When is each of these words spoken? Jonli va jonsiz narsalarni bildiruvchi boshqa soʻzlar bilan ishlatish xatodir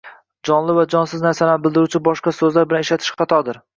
Jonli 0.47 0.75
va 0.77 0.85
jonsiz 0.93 1.21
narsalarni 1.27 1.65
bildiruvchi 1.67 2.01
boshqa 2.09 2.35
soʻzlar 2.39 2.67
bilan 2.73 2.87
ishlatish 2.87 3.13
xatodir 3.21 3.63